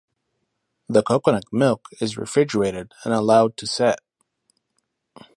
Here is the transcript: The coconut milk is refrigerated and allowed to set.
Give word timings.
The 0.89 1.03
coconut 1.03 1.43
milk 1.53 1.89
is 1.99 2.17
refrigerated 2.17 2.91
and 3.05 3.13
allowed 3.13 3.55
to 3.57 3.67
set. 3.67 3.99